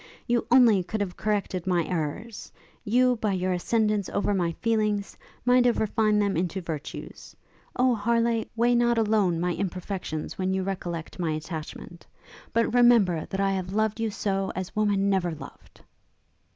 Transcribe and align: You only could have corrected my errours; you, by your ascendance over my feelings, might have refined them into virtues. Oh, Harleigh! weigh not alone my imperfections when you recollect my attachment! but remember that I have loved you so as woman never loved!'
You 0.25 0.47
only 0.49 0.81
could 0.81 0.99
have 0.99 1.15
corrected 1.15 1.67
my 1.67 1.83
errours; 1.85 2.51
you, 2.83 3.17
by 3.17 3.33
your 3.33 3.53
ascendance 3.53 4.09
over 4.09 4.33
my 4.33 4.53
feelings, 4.53 5.15
might 5.45 5.63
have 5.65 5.77
refined 5.79 6.19
them 6.19 6.35
into 6.35 6.59
virtues. 6.59 7.35
Oh, 7.75 7.93
Harleigh! 7.93 8.45
weigh 8.55 8.73
not 8.73 8.97
alone 8.97 9.39
my 9.39 9.53
imperfections 9.53 10.39
when 10.39 10.55
you 10.55 10.63
recollect 10.63 11.19
my 11.19 11.33
attachment! 11.33 12.07
but 12.51 12.73
remember 12.73 13.27
that 13.27 13.39
I 13.39 13.51
have 13.51 13.73
loved 13.73 13.99
you 13.99 14.09
so 14.09 14.51
as 14.55 14.75
woman 14.75 15.07
never 15.07 15.35
loved!' 15.35 15.81